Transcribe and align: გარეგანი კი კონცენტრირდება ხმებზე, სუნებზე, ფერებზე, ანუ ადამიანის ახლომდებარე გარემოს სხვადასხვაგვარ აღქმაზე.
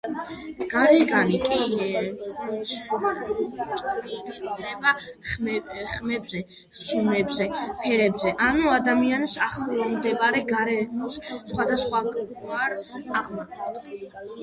გარეგანი 0.69 1.35
კი 1.41 1.57
კონცენტრირდება 2.37 4.93
ხმებზე, 5.33 6.41
სუნებზე, 6.85 7.47
ფერებზე, 7.83 8.31
ანუ 8.47 8.71
ადამიანის 8.77 9.35
ახლომდებარე 9.49 10.41
გარემოს 10.53 11.19
სხვადასხვაგვარ 11.51 12.75
აღქმაზე. 13.21 14.01